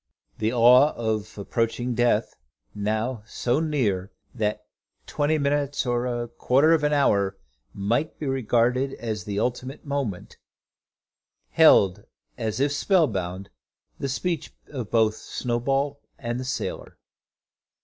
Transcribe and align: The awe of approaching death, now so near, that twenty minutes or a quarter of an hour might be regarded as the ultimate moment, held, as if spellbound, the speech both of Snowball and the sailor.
The 0.39 0.51
awe 0.51 0.93
of 0.93 1.37
approaching 1.37 1.93
death, 1.93 2.35
now 2.73 3.21
so 3.27 3.59
near, 3.59 4.11
that 4.33 4.65
twenty 5.05 5.37
minutes 5.37 5.85
or 5.85 6.07
a 6.07 6.27
quarter 6.27 6.73
of 6.73 6.83
an 6.83 6.91
hour 6.91 7.37
might 7.71 8.17
be 8.17 8.25
regarded 8.25 8.95
as 8.95 9.25
the 9.25 9.37
ultimate 9.39 9.85
moment, 9.85 10.37
held, 11.51 12.03
as 12.35 12.59
if 12.59 12.71
spellbound, 12.71 13.51
the 13.99 14.09
speech 14.09 14.51
both 14.73 14.91
of 15.13 15.19
Snowball 15.19 16.01
and 16.17 16.39
the 16.39 16.45
sailor. 16.45 16.97